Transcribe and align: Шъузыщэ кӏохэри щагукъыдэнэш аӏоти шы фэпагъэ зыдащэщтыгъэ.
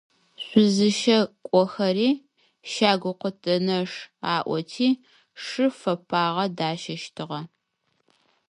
Шъузыщэ 0.45 1.17
кӏохэри 1.49 2.09
щагукъыдэнэш 2.71 3.91
аӏоти 4.35 4.87
шы 5.43 5.65
фэпагъэ 5.79 6.45
зыдащэщтыгъэ. 6.49 7.39